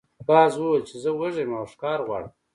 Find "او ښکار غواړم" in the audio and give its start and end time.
1.59-2.31